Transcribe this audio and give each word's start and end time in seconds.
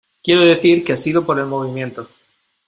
quiero 0.23 0.41
decir 0.43 0.83
que 0.83 0.93
ha 0.93 0.97
sido 0.97 1.27
por 1.27 1.37
el 1.37 1.45
movimiento. 1.45 2.07